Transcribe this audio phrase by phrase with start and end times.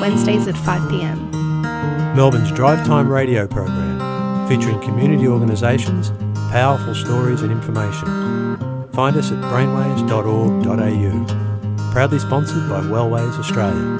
[0.00, 2.14] Wednesdays at 5pm.
[2.14, 6.10] Melbourne's Drive Time radio program, featuring community organisations,
[6.50, 8.06] powerful stories and information.
[8.92, 11.92] Find us at brainwaves.org.au.
[11.92, 13.98] Proudly sponsored by Wellways Australia.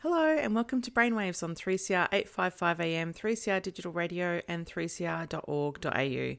[0.00, 6.36] Hello and welcome to Brainwaves on 3CR 855 AM, 3CR Digital Radio, and 3cr.org.au.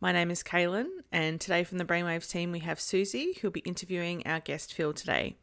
[0.00, 3.60] My name is Kaylin, and today from the Brainwaves team we have Susie, who'll be
[3.60, 5.36] interviewing our guest Phil today.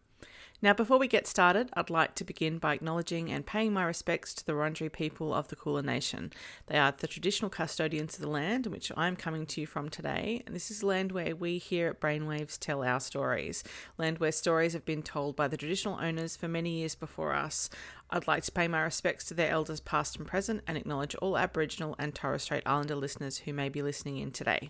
[0.64, 4.32] Now, before we get started, I'd like to begin by acknowledging and paying my respects
[4.36, 6.32] to the Wurundjeri people of the Kulin Nation.
[6.68, 9.90] They are the traditional custodians of the land in which I'm coming to you from
[9.90, 13.64] today, and this is land where we here at Brainwaves tell our stories,
[13.98, 17.68] land where stories have been told by the traditional owners for many years before us.
[18.12, 21.40] I'd like to pay my respects to their elders past and present and acknowledge all
[21.40, 24.70] Aboriginal and Torres Strait Islander listeners who may be listening in today.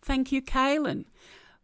[0.00, 1.04] Thank you, Kaylin.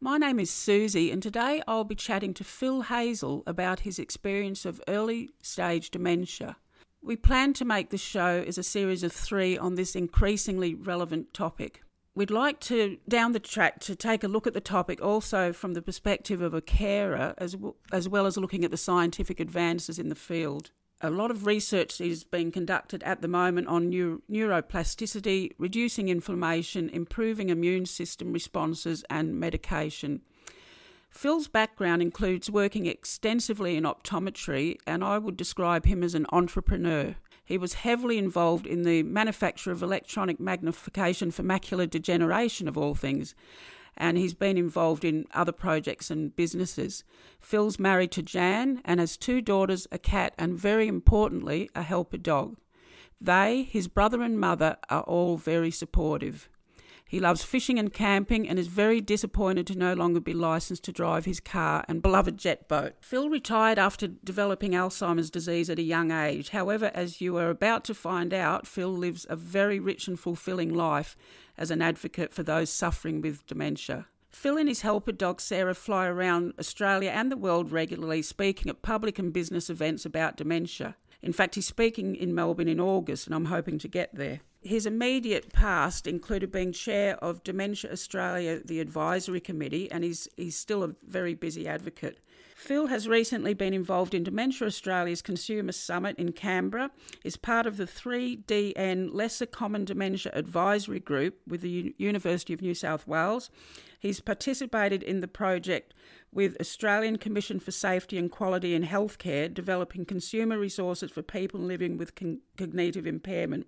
[0.02, 4.64] My name is Susie, and today I'll be chatting to Phil Hazell about his experience
[4.64, 6.56] of early stage dementia.
[7.02, 11.34] We plan to make the show as a series of three on this increasingly relevant
[11.34, 11.82] topic.
[12.14, 15.74] We'd like to, down the track, to take a look at the topic also from
[15.74, 19.98] the perspective of a carer, as, w- as well as looking at the scientific advances
[19.98, 20.70] in the field
[21.00, 26.90] a lot of research is being conducted at the moment on neuro- neuroplasticity, reducing inflammation,
[26.90, 30.20] improving immune system responses, and medication.
[31.10, 37.16] Phil's background includes working extensively in optometry, and I would describe him as an entrepreneur.
[37.44, 42.94] He was heavily involved in the manufacture of electronic magnification for macular degeneration, of all
[42.94, 43.34] things,
[43.96, 47.04] and he's been involved in other projects and businesses.
[47.40, 52.18] Phil's married to Jan and has two daughters, a cat, and very importantly, a helper
[52.18, 52.56] dog.
[53.20, 56.48] They, his brother and mother, are all very supportive.
[57.10, 60.92] He loves fishing and camping and is very disappointed to no longer be licensed to
[60.92, 62.92] drive his car and beloved jet boat.
[63.00, 66.50] Phil retired after developing Alzheimer's disease at a young age.
[66.50, 70.72] However, as you are about to find out, Phil lives a very rich and fulfilling
[70.72, 71.16] life
[71.58, 74.06] as an advocate for those suffering with dementia.
[74.30, 78.82] Phil and his helper dog Sarah fly around Australia and the world regularly, speaking at
[78.82, 80.94] public and business events about dementia.
[81.22, 84.42] In fact, he's speaking in Melbourne in August, and I'm hoping to get there.
[84.62, 90.56] His immediate past included being chair of Dementia Australia, the advisory committee, and he's, he's
[90.56, 92.18] still a very busy advocate.
[92.54, 96.90] Phil has recently been involved in Dementia Australia's Consumer Summit in Canberra,
[97.24, 102.60] is part of the 3DN Lesser Common Dementia Advisory Group with the U- University of
[102.60, 103.48] New South Wales.
[103.98, 105.94] He's participated in the project
[106.34, 111.96] with Australian Commission for Safety and Quality in Healthcare, developing consumer resources for people living
[111.96, 113.66] with con- cognitive impairment.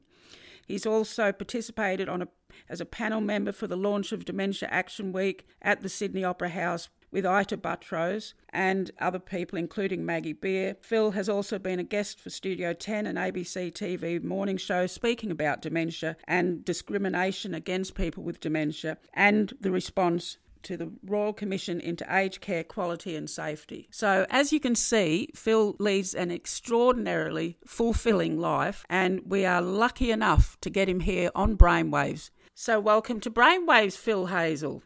[0.66, 2.28] He's also participated on a,
[2.68, 6.50] as a panel member for the launch of Dementia Action Week at the Sydney Opera
[6.50, 10.76] House with Ita Buttrose and other people, including Maggie Beer.
[10.80, 15.30] Phil has also been a guest for Studio 10 and ABC TV morning show speaking
[15.30, 21.80] about dementia and discrimination against people with dementia and the response to the Royal Commission
[21.80, 23.88] into Aged Care Quality and Safety.
[23.90, 30.10] So, as you can see, Phil leads an extraordinarily fulfilling life, and we are lucky
[30.10, 32.30] enough to get him here on Brainwaves.
[32.54, 34.82] So, welcome to Brainwaves, Phil Hazell.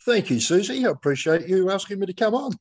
[0.00, 0.86] Thank you, Susie.
[0.86, 2.52] I appreciate you asking me to come on.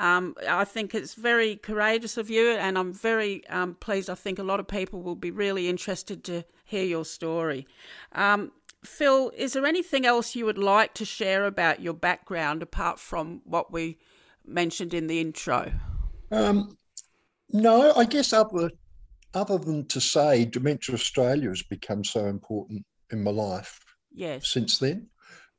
[0.00, 4.08] Um, I think it's very courageous of you, and I'm very um, pleased.
[4.08, 7.66] I think a lot of people will be really interested to hear your story.
[8.12, 8.50] Um,
[8.84, 13.42] Phil, is there anything else you would like to share about your background apart from
[13.44, 13.98] what we
[14.46, 15.72] mentioned in the intro?
[16.30, 16.76] Um,
[17.50, 18.70] no, I guess other
[19.34, 23.78] other than to say Dementia Australia has become so important in my life
[24.12, 24.48] Yes.
[24.48, 25.08] since then,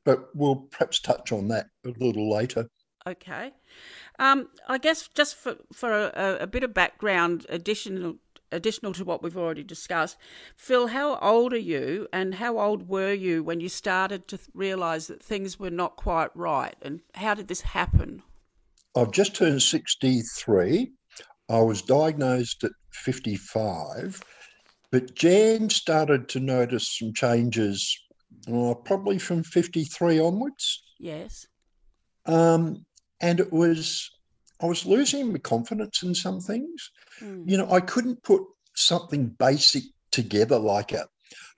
[0.04, 2.68] but we'll perhaps touch on that a little later.
[3.06, 3.52] Okay.
[4.18, 8.16] Um, I guess just for for a, a bit of background, additional
[8.52, 10.16] additional to what we've already discussed,
[10.56, 15.06] Phil, how old are you, and how old were you when you started to realise
[15.06, 18.22] that things were not quite right, and how did this happen?
[18.96, 20.92] I've just turned 63.
[21.48, 24.22] I was diagnosed at 55,
[24.90, 27.98] but Jan started to notice some changes
[28.52, 30.82] uh, probably from 53 onwards.
[30.98, 31.46] Yes.
[32.26, 32.84] Um,
[33.20, 34.10] and it was
[34.62, 36.90] I was losing my confidence in some things.
[37.20, 37.48] Mm.
[37.50, 38.42] You know, I couldn't put
[38.74, 39.82] something basic
[40.12, 41.06] together like a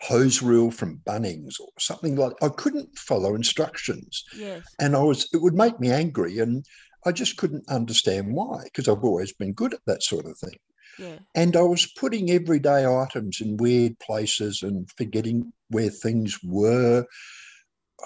[0.01, 4.25] hose reel from Bunnings or something like I couldn't follow instructions.
[4.37, 4.62] Yes.
[4.81, 6.65] And I was it would make me angry and
[7.06, 10.59] I just couldn't understand why, because I've always been good at that sort of thing.
[10.99, 11.19] Yeah.
[11.35, 17.05] And I was putting everyday items in weird places and forgetting where things were.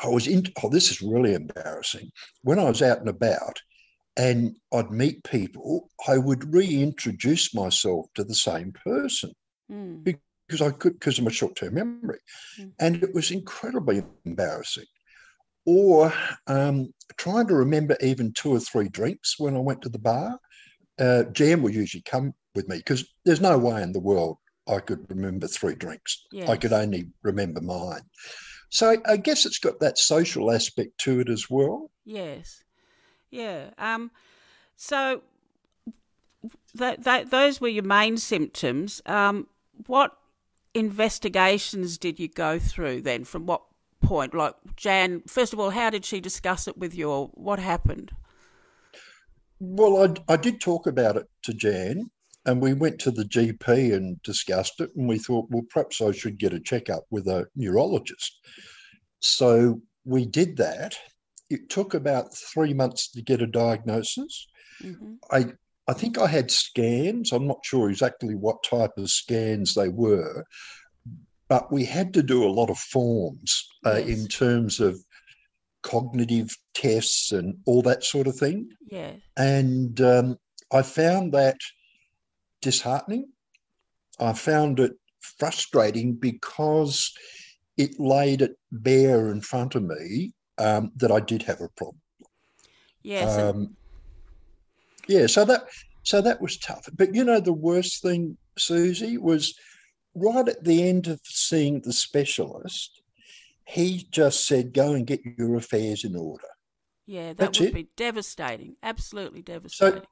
[0.03, 2.11] I was in, oh, this is really embarrassing.
[2.43, 3.61] When I was out and about
[4.19, 9.33] and I'd meet people, I would reintroduce myself to the same person
[9.71, 10.03] Mm.
[10.03, 12.21] because I could, because of my short term memory.
[12.59, 12.73] Mm.
[12.81, 14.87] And it was incredibly embarrassing.
[15.67, 16.13] Or
[16.47, 20.39] um, trying to remember even two or three drinks when I went to the bar.
[20.99, 24.79] Uh, Jan would usually come with me because there's no way in the world I
[24.81, 26.25] could remember three drinks.
[26.49, 28.03] I could only remember mine.
[28.71, 31.91] So I guess it's got that social aspect to it as well.
[32.05, 32.63] Yes.
[33.31, 33.71] Yeah.
[33.79, 34.11] Um,
[34.77, 35.23] so
[36.75, 39.03] that, that those were your main symptoms.
[39.07, 39.49] Um,
[39.87, 40.17] what
[40.75, 43.25] investigations did you go through then?
[43.25, 43.63] From what
[44.01, 44.35] point?
[44.35, 48.13] Like Jan, first of all, how did she discuss it with you, or what happened?
[49.61, 52.11] Well, I, I did talk about it to Jan,
[52.47, 54.91] and we went to the GP and discussed it.
[54.97, 58.39] And we thought, well, perhaps I should get a checkup with a neurologist.
[59.21, 60.97] So we did that.
[61.51, 64.47] It took about three months to get a diagnosis.
[64.81, 65.53] hmm I
[65.91, 67.33] I think I had scans.
[67.33, 70.45] I'm not sure exactly what type of scans they were,
[71.49, 74.09] but we had to do a lot of forms uh, Yes.
[74.19, 75.03] in terms of
[75.83, 78.69] cognitive tests and all that sort of thing.
[78.91, 79.15] Yeah.
[79.39, 80.37] And um,
[80.71, 81.57] I found that
[82.61, 83.29] disheartening.
[84.21, 84.93] I found it
[85.39, 87.13] frustrating because
[87.77, 92.01] it laid it bare in front of me um, that I did have a problem.
[93.03, 93.39] Yes.
[93.39, 93.77] Um,
[95.09, 95.65] yeah, so that
[96.03, 96.89] so that was tough.
[96.95, 99.55] But you know, the worst thing, Susie, was
[100.15, 103.03] right at the end of seeing the specialist.
[103.65, 106.49] He just said, "Go and get your affairs in order."
[107.07, 107.29] yeah.
[107.29, 107.75] That that's would it.
[107.75, 108.77] be devastating.
[108.83, 110.01] Absolutely devastating.
[110.01, 110.07] So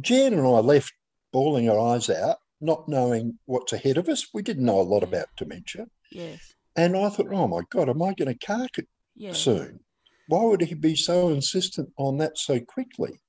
[0.00, 0.92] Jan and I left
[1.32, 4.28] bawling our eyes out, not knowing what's ahead of us.
[4.32, 6.54] We didn't know a lot about dementia, yes.
[6.76, 9.32] and I thought, "Oh my God, am I going to cark it Yeah.
[9.32, 9.80] soon.
[10.28, 13.20] Why would he be so insistent on that so quickly?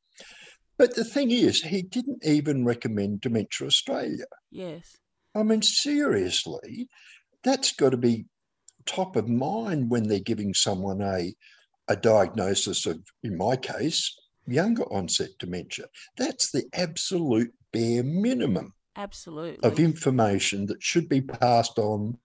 [0.77, 4.25] But the thing is, he didn't even recommend Dementia Australia.
[4.51, 4.97] Yes.
[5.35, 6.87] I mean, seriously,
[7.43, 8.25] that's got to be
[8.85, 11.33] top of mind when they're giving someone a,
[11.87, 14.15] a diagnosis of, in my case,
[14.47, 15.85] younger onset dementia.
[16.17, 19.69] That's the absolute bare minimum Absolutely.
[19.69, 22.17] of information that should be passed on.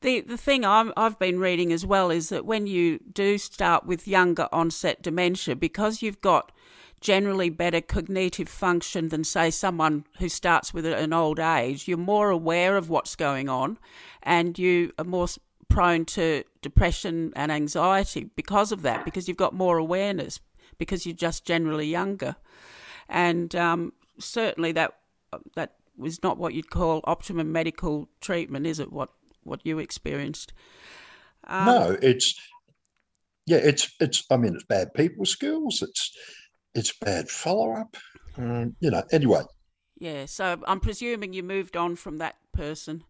[0.00, 3.86] The the thing I'm, I've been reading as well is that when you do start
[3.86, 6.52] with younger onset dementia, because you've got
[7.00, 12.30] generally better cognitive function than say someone who starts with an old age, you're more
[12.30, 13.78] aware of what's going on,
[14.22, 15.28] and you are more
[15.68, 20.40] prone to depression and anxiety because of that, because you've got more awareness,
[20.78, 22.36] because you're just generally younger,
[23.08, 24.94] and um, certainly that
[25.54, 28.92] that was not what you'd call optimum medical treatment, is it?
[28.92, 29.10] What
[29.46, 30.52] what you experienced?
[31.46, 32.34] Um, no, it's
[33.46, 34.24] yeah, it's it's.
[34.30, 35.82] I mean, it's bad people skills.
[35.82, 36.10] It's
[36.74, 37.96] it's bad follow up.
[38.36, 39.02] Um, you know.
[39.12, 39.42] Anyway,
[39.98, 43.04] Yeah, so I'm presuming you moved on from that person.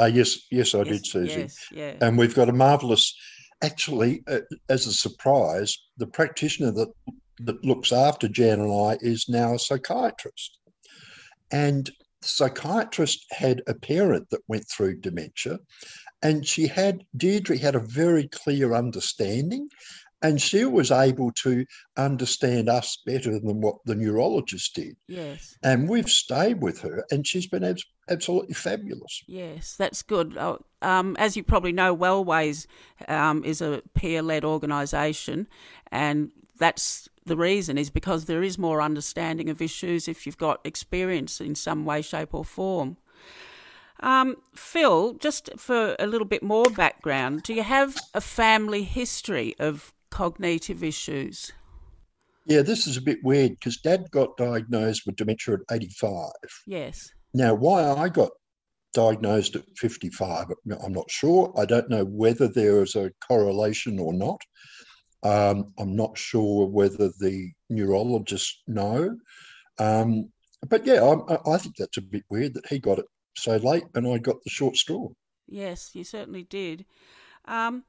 [0.00, 1.40] uh, yes, yes, I yes, did, Susie.
[1.40, 1.94] Yes, yeah.
[2.00, 3.14] and we've got a marvelous
[3.62, 6.88] actually uh, as a surprise the practitioner that
[7.38, 10.58] that looks after jan and i is now a psychiatrist
[11.52, 11.90] and
[12.22, 15.58] the psychiatrist had a parent that went through dementia
[16.22, 19.68] and she had deirdre had a very clear understanding
[20.22, 24.96] and she was able to understand us better than what the neurologist did.
[25.08, 29.24] Yes, and we've stayed with her and she's been abs- absolutely fabulous.
[29.26, 30.36] Yes, that's good.
[30.38, 32.66] Oh, Um, as you probably know, Wellways
[33.08, 35.48] um, is a peer-led organisation,
[35.90, 40.60] and that's the reason is because there is more understanding of issues if you've got
[40.64, 42.96] experience in some way, shape, or form.
[44.00, 49.54] Um, Phil, just for a little bit more background, do you have a family history
[49.60, 51.52] of cognitive issues?
[52.46, 56.32] Yeah, this is a bit weird because dad got diagnosed with dementia at 85.
[56.66, 57.12] Yes.
[57.32, 58.32] Now, why I got
[58.92, 60.46] diagnosed at 55,
[60.84, 61.52] I'm not sure.
[61.56, 64.40] I don't know whether there is a correlation or not.
[65.22, 69.16] Um, I'm not sure whether the neurologists know.
[69.78, 70.30] Um,
[70.68, 73.84] but yeah, I, I think that's a bit weird that he got it so late
[73.94, 75.08] and I got the short straw.
[75.46, 76.84] Yes, you certainly did.
[77.46, 77.84] Um,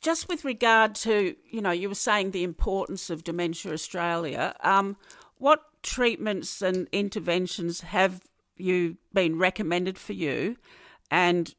[0.00, 4.54] just with regard to, you know, you were saying the importance of Dementia Australia.
[4.60, 4.96] Um,
[5.38, 8.20] what treatments and interventions have
[8.56, 10.56] you been recommended for you,
[11.10, 11.54] and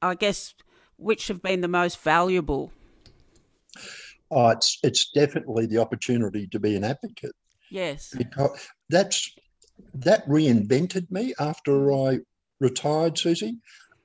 [0.00, 0.54] I guess
[0.96, 2.72] which have been the most valuable?
[4.30, 7.34] Oh, it's it's definitely the opportunity to be an advocate.
[7.70, 9.30] Yes, because that's
[9.94, 12.18] that reinvented me after I
[12.60, 13.58] retired, Susie,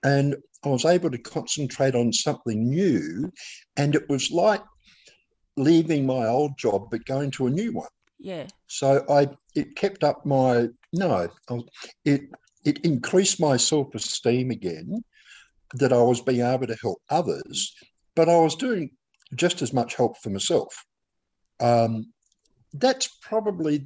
[0.04, 3.32] and I was able to concentrate on something new,
[3.76, 4.62] and it was like
[5.58, 7.88] leaving my old job but going to a new one.
[8.20, 8.48] Yeah.
[8.68, 11.28] So I it kept up my no,
[12.06, 12.22] it
[12.66, 15.04] it increased my self esteem again
[15.76, 17.76] that I was being able to help others,
[18.16, 18.92] but I was doing
[19.36, 20.86] just as much help for myself.
[21.60, 22.12] Um,
[22.74, 23.86] that's probably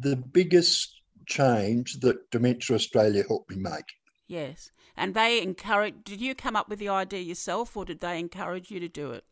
[0.00, 3.84] the biggest change that Dementia Australia helped me make.
[4.26, 4.70] Yes.
[4.96, 8.70] And they encourage, did you come up with the idea yourself or did they encourage
[8.70, 9.24] you to do it?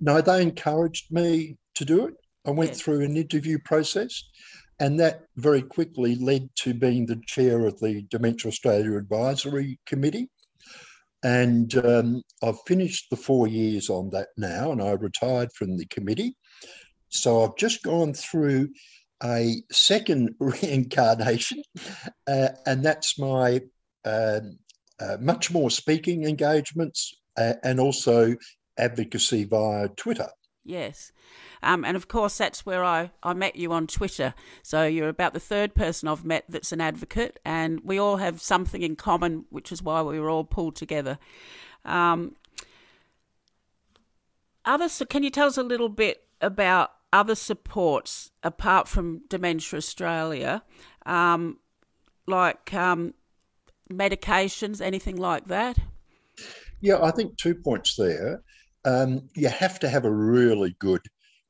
[0.00, 2.14] No, they encouraged me to do it.
[2.46, 2.80] I went yes.
[2.80, 4.22] through an interview process
[4.80, 10.28] and that very quickly led to being the chair of the Dementia Australia Advisory Committee.
[11.24, 15.86] And um, I've finished the four years on that now, and I retired from the
[15.86, 16.36] committee.
[17.08, 18.68] So I've just gone through
[19.22, 21.62] a second reincarnation,
[22.26, 23.62] uh, and that's my
[24.04, 24.40] uh,
[25.00, 28.36] uh, much more speaking engagements uh, and also
[28.78, 30.28] advocacy via Twitter.
[30.64, 31.12] Yes.
[31.62, 34.34] Um, and of course, that's where I, I met you on Twitter.
[34.62, 38.40] So you're about the third person I've met that's an advocate, and we all have
[38.40, 41.18] something in common, which is why we were all pulled together.
[41.84, 42.36] Um,
[44.64, 49.76] other, so can you tell us a little bit about other supports apart from Dementia
[49.76, 50.62] Australia,
[51.04, 51.58] um,
[52.26, 53.12] like um,
[53.92, 55.78] medications, anything like that?
[56.80, 58.42] Yeah, I think two points there.
[58.84, 61.02] Um, you have to have a really good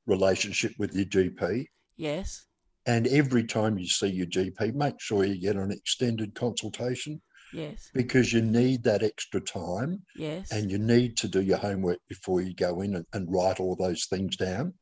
[0.06, 1.66] relationship with your GP.
[1.96, 2.46] Yes.
[2.86, 7.20] And every time you see your GP, make sure you get an extended consultation.
[7.52, 7.90] Yes.
[7.94, 10.02] Because you need that extra time.
[10.16, 10.50] Yes.
[10.50, 13.76] And you need to do your homework before you go in and, and write all
[13.76, 14.74] those things down.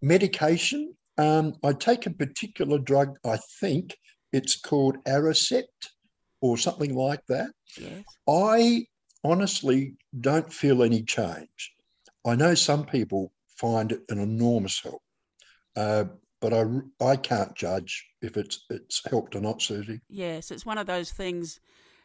[0.00, 3.96] Medication, um, I take a particular drug, I think
[4.32, 5.88] it's called Aricept
[6.40, 7.50] or something like that.
[7.76, 8.04] Yes.
[8.28, 8.86] I
[9.24, 11.72] honestly don't feel any change.
[12.26, 15.02] I know some people find it an enormous help.
[15.76, 16.04] Uh,
[16.40, 16.64] but I,
[17.04, 20.00] I can't judge if it's it's helped or not, Susie.
[20.08, 21.60] Yes, it's one of those things,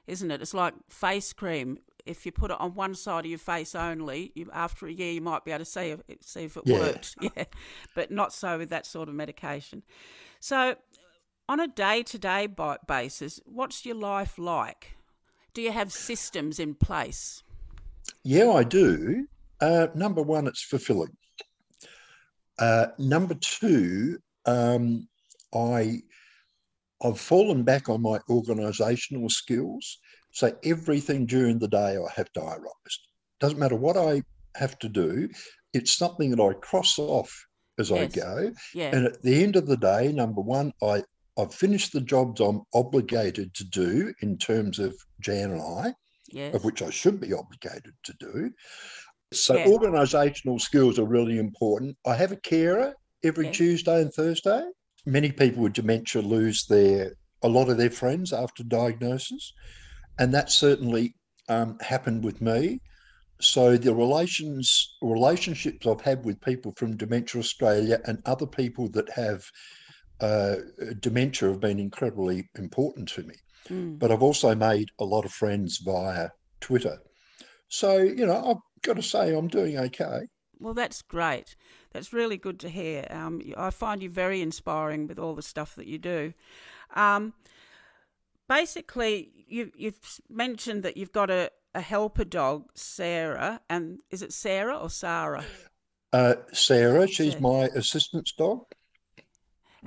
[0.07, 0.41] isn't it?
[0.41, 1.77] It's like face cream.
[2.05, 5.13] If you put it on one side of your face only, you, after a year
[5.13, 6.79] you might be able to see if, see if it yeah.
[6.79, 7.15] worked.
[7.21, 7.45] Yeah,
[7.95, 9.83] but not so with that sort of medication.
[10.39, 10.75] So,
[11.47, 12.47] on a day to day
[12.87, 14.97] basis, what's your life like?
[15.53, 17.43] Do you have systems in place?
[18.23, 19.27] Yeah, I do.
[19.63, 21.15] Uh, number one, it's fulfilling.
[22.59, 25.07] Uh, number two, um,
[25.55, 26.01] I
[27.01, 29.99] I've fallen back on my organisational skills.
[30.31, 33.01] So everything during the day I have diarised.
[33.39, 34.23] Doesn't matter what I
[34.55, 35.29] have to do.
[35.73, 37.31] It's something that I cross off
[37.79, 37.99] as yes.
[38.01, 38.51] I go.
[38.73, 38.95] Yeah.
[38.95, 41.03] And at the end of the day, number one, I
[41.37, 45.93] I've finished the jobs I'm obligated to do in terms of Jan and I,
[46.27, 46.53] yes.
[46.53, 48.51] of which I should be obligated to do.
[49.33, 49.65] So yeah.
[49.65, 51.97] organisational skills are really important.
[52.05, 53.51] I have a carer every yeah.
[53.51, 54.63] Tuesday and Thursday.
[55.05, 59.53] Many people with dementia lose their a lot of their friends after diagnosis,
[60.17, 61.15] and that certainly
[61.49, 62.79] um, happened with me.
[63.41, 69.09] So the relations relationships I've had with people from Dementia Australia and other people that
[69.09, 69.43] have
[70.21, 70.55] uh,
[70.99, 73.35] dementia have been incredibly important to me.
[73.69, 73.99] Mm.
[73.99, 76.29] But I've also made a lot of friends via
[76.61, 76.99] Twitter.
[77.67, 80.27] So you know, I've got to say I'm doing okay.
[80.59, 81.55] Well, that's great.
[81.91, 83.05] That's really good to hear.
[83.09, 86.33] Um, I find you very inspiring with all the stuff that you do.
[86.95, 87.33] Um,
[88.47, 89.95] basically, you, have
[90.29, 95.43] mentioned that you've got a, a helper dog, Sarah, and is it Sarah or Sarah?
[96.13, 97.41] Uh, Sarah, she's Sarah.
[97.41, 98.65] my assistance dog.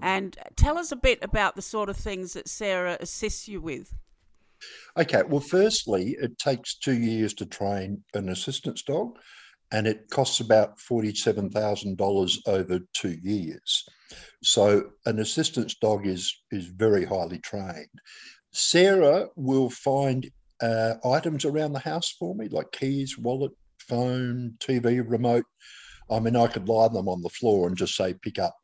[0.03, 3.95] And tell us a bit about the sort of things that Sarah assists you with.
[4.97, 9.19] Okay, well, firstly, it takes two years to train an assistance dog,
[9.73, 13.85] and it costs about $47,000 over two years.
[14.43, 17.89] So, an assistance dog is, is very highly trained.
[18.53, 20.31] Sarah will find
[20.63, 25.45] uh, items around the house for me, like keys, wallet, phone, TV remote.
[26.11, 28.55] I mean, I could lie them on the floor and just say, pick up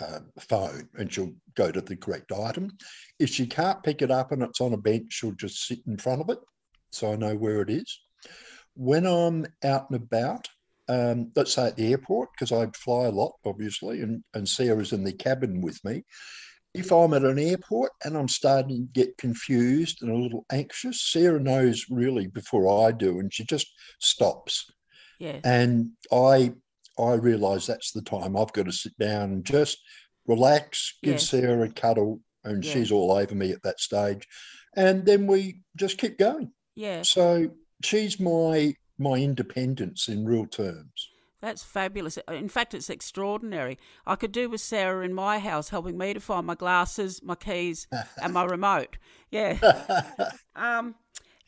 [0.00, 2.76] uh, phone and she'll go to the correct item.
[3.18, 5.96] If she can't pick it up and it's on a bench, she'll just sit in
[5.98, 6.38] front of it
[6.90, 8.00] so I know where it is.
[8.74, 10.48] When I'm out and about,
[10.88, 14.92] um, let's say at the airport, because I fly a lot, obviously, and, and Sarah's
[14.92, 16.04] in the cabin with me.
[16.74, 21.02] If I'm at an airport and I'm starting to get confused and a little anxious,
[21.02, 23.66] Sarah knows really before I do, and she just
[24.00, 24.70] stops.
[25.18, 25.40] Yeah.
[25.44, 26.54] And I
[26.98, 29.78] I realise that's the time I've got to sit down and just
[30.26, 31.28] relax, give Yes.
[31.28, 32.72] Sarah a cuddle, and Yeah.
[32.72, 34.26] she's all over me at that stage.
[34.76, 36.52] And then we just keep going.
[36.74, 37.02] Yeah.
[37.02, 37.50] So
[37.82, 41.08] she's my my independence in real terms.
[41.40, 42.18] That's fabulous.
[42.28, 43.78] In fact, it's extraordinary.
[44.04, 47.36] I could do with Sarah in my house helping me to find my glasses, my
[47.36, 47.86] keys,
[48.20, 48.98] and my remote.
[49.30, 49.56] Yeah.
[50.56, 50.96] um,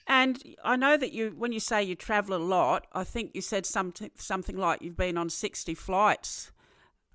[0.06, 3.40] and I know that you, when you say you travel a lot, I think you
[3.40, 6.50] said something something like you've been on sixty flights.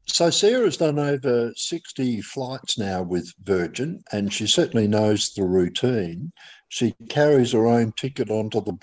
[0.08, 6.32] So Sarah's done over 60 flights now with Virgin, and she certainly knows the routine.
[6.70, 8.78] She carries her own ticket onto the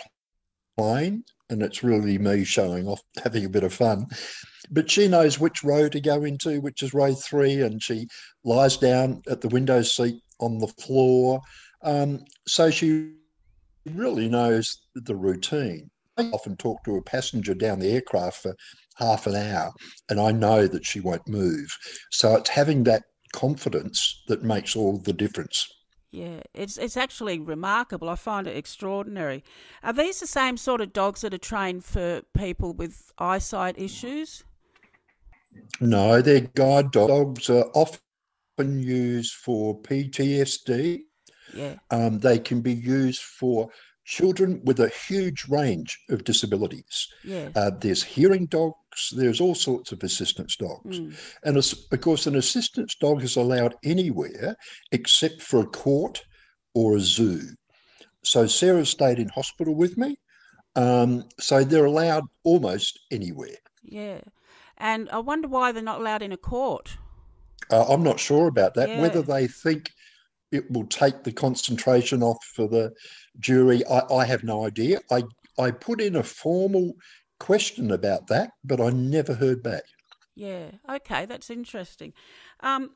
[0.76, 4.06] plane, and it's really me showing off, having a bit of fun.
[4.70, 8.08] But she knows which row to go into, which is row three, and she
[8.44, 11.40] lies down at the window seat on the floor.
[11.82, 13.14] Um, so she
[13.86, 15.90] really knows the routine.
[16.18, 18.54] I often talk to a passenger down the aircraft for
[18.96, 19.72] half an hour,
[20.10, 21.68] and I know that she won't move.
[22.10, 25.66] So it's having that confidence that makes all the difference.
[26.10, 28.10] Yeah, it's it's actually remarkable.
[28.10, 29.42] I find it extraordinary.
[29.82, 34.44] Are these the same sort of dogs that are trained for people with eyesight issues?
[35.80, 37.46] No, they're guide dogs.
[37.46, 41.00] Dogs are often used for PTSD.
[41.54, 43.70] Yeah, Um, they can be used for
[44.04, 47.08] children with a huge range of disabilities.
[47.24, 50.98] yeah, Uh, there's hearing dogs, there's all sorts of assistance dogs.
[50.98, 51.14] Mm.
[51.44, 54.56] And as, of course, an assistance dog is allowed anywhere
[54.90, 56.24] except for a court
[56.74, 57.40] or a zoo.
[58.24, 60.18] So Sarah stayed in hospital with me.
[60.74, 63.56] Um, so they're allowed almost anywhere.
[63.82, 64.20] yeah.
[64.78, 66.96] And I wonder why they're not allowed in a court.
[67.70, 68.98] Uh, I'm not sure about that.
[69.00, 69.92] Whether they think
[70.52, 72.92] it will take the concentration off for the
[73.40, 75.00] jury, I, I have no idea.
[75.10, 75.24] I,
[75.58, 76.94] I put in a formal
[77.40, 79.82] question about that, but I never heard back.
[80.34, 82.12] Yeah, okay, that's interesting.
[82.60, 82.92] Um,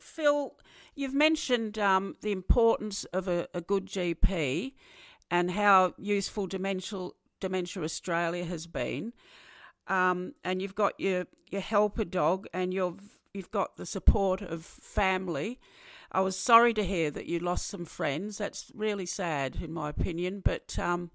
[0.00, 0.54] Phil,
[0.94, 4.74] you've mentioned um, the importance of a, a good GP
[5.30, 7.08] and how useful Dementia,
[7.40, 9.12] Dementia Australia has been.
[9.88, 14.64] Um, and you've got your, your helper dog and you've, you've got the support of
[14.64, 15.58] family.
[16.10, 18.38] I was sorry to hear that you lost some friends.
[18.38, 20.40] That's really sad, in my opinion.
[20.44, 21.10] But um,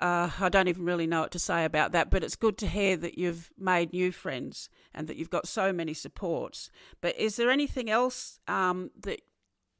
[0.00, 2.66] uh, I don't even really know what to say about that, but it's good to
[2.66, 6.70] hear that you've made new friends and that you've got so many supports.
[7.00, 9.20] But is there anything else um, that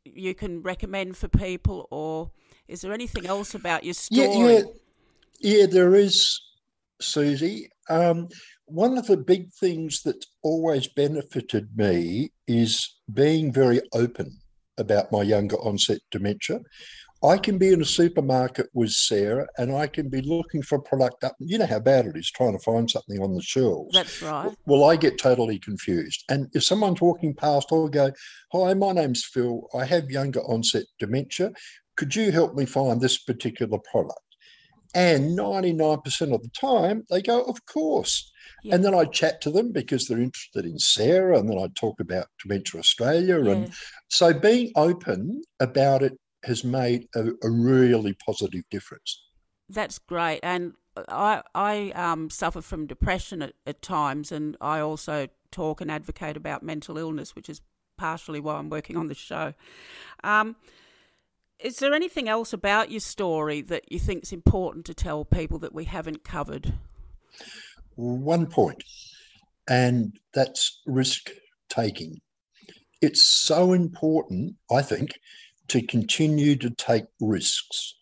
[0.05, 2.31] you can recommend for people, or
[2.69, 4.29] is there anything else about your story?
[4.29, 4.63] Yeah,
[5.41, 5.67] yeah, yeah.
[5.67, 6.41] There is,
[7.01, 7.71] Susie.
[7.91, 8.29] Um,
[8.67, 14.39] one of the big things that always benefited me is being very open
[14.79, 16.61] about my younger onset dementia.
[17.23, 20.83] I can be in a supermarket with Sarah, and I can be looking for a
[20.83, 21.35] product up.
[21.39, 23.95] You know how bad it is trying to find something on the shelves.
[23.95, 24.55] That's right.
[24.67, 26.23] Well, I get totally confused.
[26.29, 28.13] And if someone's walking past, I'll go,
[28.53, 29.67] Hi, my name's Phil.
[29.75, 31.53] I have younger onset dementia.
[31.97, 34.21] Could you help me find this particular product?
[34.95, 38.31] And 99% of the time, they go, Of course.
[38.63, 38.75] Yeah.
[38.75, 41.39] And then I chat to them because they're interested in Sarah.
[41.39, 43.43] And then I talk about Dementia Australia.
[43.43, 43.51] Yeah.
[43.51, 43.73] And
[44.09, 49.23] so being open about it has made a, a really positive difference.
[49.69, 50.75] That's great, and
[51.09, 56.37] I I um, suffer from depression at, at times, and I also talk and advocate
[56.37, 57.61] about mental illness, which is
[57.97, 59.55] partially why I'm working on the show.
[60.23, 60.57] Um,
[61.65, 65.59] is there anything else about your story that you think is important to tell people
[65.61, 66.75] that we haven't covered?
[67.97, 68.83] one point,
[69.69, 71.31] and that's risk
[71.69, 72.21] taking.
[73.01, 75.11] It's so important, I think,
[75.69, 77.95] to continue to take risks.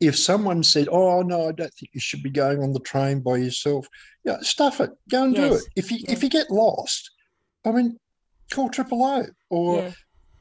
[0.00, 3.20] If someone said, Oh, no, I don't think you should be going on the train
[3.20, 3.86] by yourself,
[4.24, 5.62] yeah, stuff it, go and do it.
[5.76, 7.10] If you if you get lost,
[7.64, 7.98] I mean,
[8.50, 9.90] call triple O or yeah,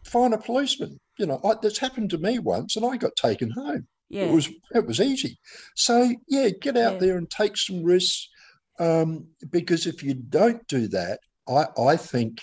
[0.05, 0.99] find a policeman.
[1.21, 3.87] You know, I, that's happened to me once, and I got taken home.
[4.09, 5.37] yeah, It was it was easy.
[5.75, 6.99] So yeah, get out Yeah.
[6.99, 8.27] there and take some risks.
[8.79, 12.41] Um, because if you don't do that, I, I think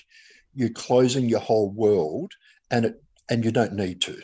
[0.54, 2.30] you're closing your whole world,
[2.70, 4.22] and it and you don't need to.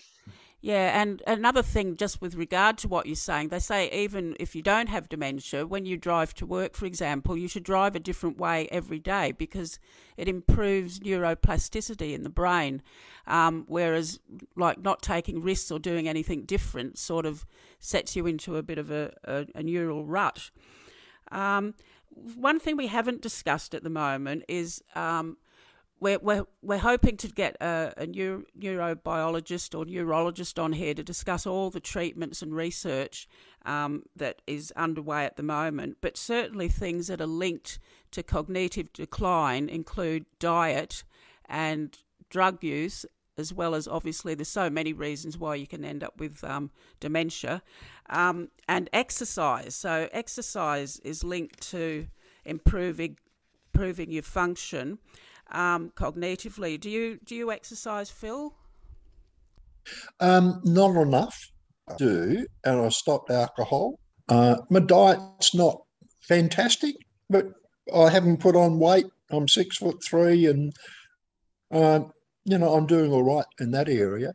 [0.65, 0.99] Yeah.
[0.99, 4.63] And another thing, just with regard to what you're saying, they say even if you
[4.63, 8.39] don't have dementia, when you drive to work, for example, you should drive a different
[8.39, 9.79] way every day because
[10.17, 12.81] it improves neuroplasticity in the brain.
[13.27, 14.21] Um, whereas,
[14.57, 17.45] like not taking risks or doing anything different, sort of
[17.79, 20.51] sets you into a bit of a, a, a neural rut.
[21.31, 21.75] Um,
[22.37, 25.37] one thing we haven't discussed at the moment is um,
[26.05, 31.03] we're, we're, we're hoping to get a, a neuro, neurobiologist or neurologist on here to
[31.03, 33.27] discuss all the treatments and research
[33.65, 35.97] um, that is underway at the moment.
[36.03, 37.79] But certainly things that are linked
[38.11, 41.05] to cognitive decline include diet
[41.49, 41.97] and
[42.29, 43.07] drug use
[43.39, 46.71] as well as obviously there's so many reasons why you can end up with um,
[47.01, 47.63] dementia,
[48.11, 49.75] um, and exercise.
[49.75, 52.07] So exercise is linked to
[52.45, 53.17] improving
[53.73, 54.99] improving your function
[55.51, 56.79] um, cognitively.
[56.79, 58.55] Do you do you exercise, Phil?
[60.21, 61.51] Um, not enough.
[61.89, 63.99] I do, and I stopped alcohol.
[64.29, 65.83] Uh, my diet's not
[66.21, 66.97] fantastic,
[67.29, 67.47] but
[67.95, 69.07] I haven't put on weight.
[69.31, 70.73] I'm six foot three, and
[71.71, 72.01] uh,
[72.45, 74.33] you know I'm doing all right in that area.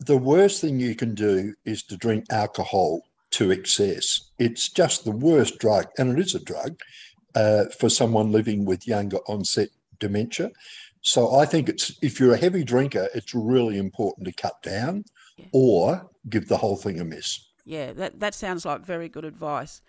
[0.00, 4.30] The worst thing you can do is to drink alcohol to excess.
[4.38, 6.78] It's just the worst drug, and it is a drug
[7.34, 10.50] uh, for someone living with younger onset dementia.
[11.02, 15.04] So I think it's if you're a heavy drinker, it's really important to cut down
[15.36, 15.46] yeah.
[15.52, 17.38] or give the whole thing a miss.
[17.64, 19.82] Yeah, that, that sounds like very good advice.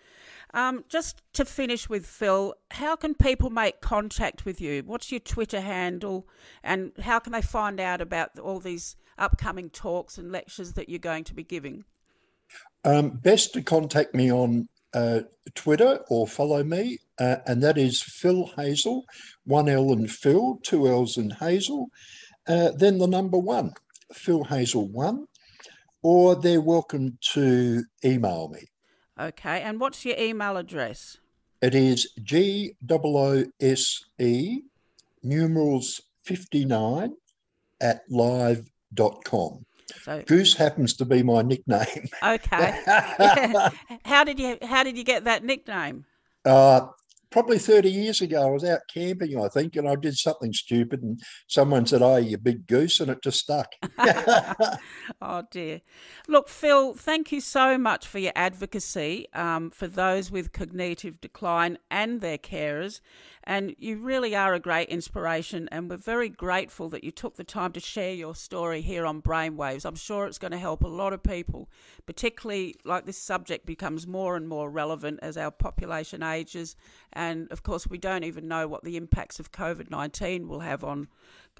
[0.52, 4.82] Um, just to finish with Phil, how can people make contact with you?
[4.84, 6.26] What's your Twitter handle,
[6.64, 10.98] and how can they find out about all these upcoming talks and lectures that you're
[10.98, 11.84] going to be giving?
[12.84, 15.20] Um, best to contact me on uh,
[15.54, 19.02] Twitter or follow me, uh, and that is Phil Hazell,
[19.44, 21.86] one L and Phil, two L's and Hazell.
[22.46, 23.72] Uh, then the number one,
[24.12, 25.26] Phil Hazell one,
[26.02, 28.60] or they're welcome to email me.
[29.20, 31.18] Okay, and what's your email address?
[31.60, 34.60] It is G O S E
[35.22, 37.14] numerals 59
[37.80, 39.64] at live.com.
[40.02, 42.08] So Goose happens to be my nickname.
[42.22, 42.82] Okay.
[44.04, 46.04] How did you how did you get that nickname?
[46.44, 46.88] Uh,
[47.30, 51.02] probably 30 years ago, I was out camping, I think, and I did something stupid,
[51.02, 53.72] and someone said, Oh, you big goose, and it just stuck.
[55.22, 55.80] oh, dear.
[56.26, 61.78] Look, Phil, thank you so much for your advocacy um, for those with cognitive decline
[61.90, 63.00] and their carers.
[63.44, 67.44] And you really are a great inspiration, and we're very grateful that you took the
[67.44, 69.86] time to share your story here on Brainwaves.
[69.86, 71.70] I'm sure it's going to help a lot of people,
[72.04, 76.76] particularly like this subject becomes more and more relevant as our population ages.
[77.18, 80.84] And of course, we don't even know what the impacts of COVID 19 will have
[80.84, 81.08] on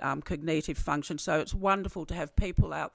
[0.00, 1.18] um, cognitive function.
[1.18, 2.92] So it's wonderful to have people out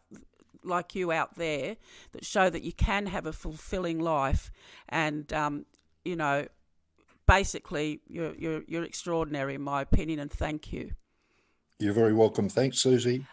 [0.63, 1.75] like you out there
[2.13, 4.49] that show that you can have a fulfilling life
[4.87, 5.65] and um,
[6.05, 6.47] you know
[7.27, 10.91] basically, you're, you're, you're extraordinary, in my opinion, and thank you.
[11.79, 12.49] You're very welcome.
[12.49, 13.25] Thanks, Susie.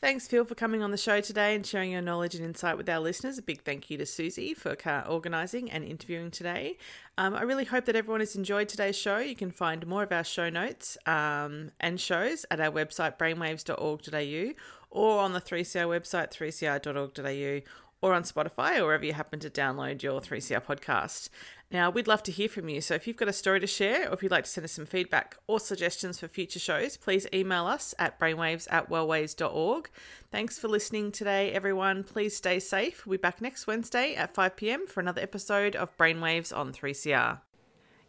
[0.00, 2.88] Thanks, Phil, for coming on the show today and sharing your knowledge and insight with
[2.88, 3.36] our listeners.
[3.36, 4.76] A big thank you to Susie for
[5.08, 6.78] organising and interviewing today.
[7.16, 9.18] Um, I really hope that everyone has enjoyed today's show.
[9.18, 14.52] You can find more of our show notes um, and shows at our website, brainwaves.org.au,
[14.92, 17.68] or on the 3CR website, 3cr.org.au,
[18.00, 21.28] or on Spotify or wherever you happen to download your 3CR podcast.
[21.70, 22.80] Now, we'd love to hear from you.
[22.80, 24.72] So if you've got a story to share or if you'd like to send us
[24.72, 29.90] some feedback or suggestions for future shows, please email us at brainwaves at wellways.org.
[30.32, 32.04] Thanks for listening today, everyone.
[32.04, 33.06] Please stay safe.
[33.06, 37.40] We'll be back next Wednesday at 5 pm for another episode of Brainwaves on 3CR.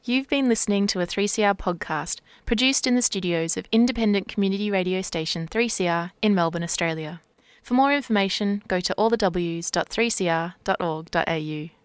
[0.06, 5.02] You've been listening to a 3CR podcast produced in the studios of independent community radio
[5.02, 7.20] station 3CR in Melbourne, Australia.
[7.62, 11.79] For more information, go to allthews.3cr.org.au.